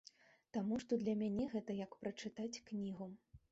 Таму 0.55 0.79
што 0.83 0.97
для 1.03 1.15
мяне 1.19 1.45
гэта 1.53 1.77
як 1.83 1.91
прачытаць 2.01 2.61
кнігу. 2.73 3.13